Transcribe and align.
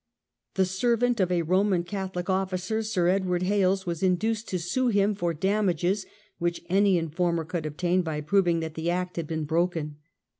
The 0.55 0.65
servant 0.65 1.19
of 1.19 1.31
a 1.31 1.43
Roman 1.43 1.83
Catholic 1.83 2.27
officer, 2.27 2.81
Sir 2.81 3.07
Edward 3.07 3.43
Hales, 3.43 3.85
was 3.85 4.01
induced 4.01 4.47
to 4.49 4.57
sue 4.57 4.87
him 4.87 5.13
for 5.13 5.31
damages, 5.31 6.07
which 6.39 6.65
any 6.69 6.97
informer 6.97 7.45
could 7.45 7.67
obtain 7.67 8.01
by 8.01 8.21
proving 8.21 8.61
that 8.61 8.73
the 8.73 8.89
Act 8.89 9.17
had 9.17 9.27
been 9.27 9.43
broken. 9.43 9.97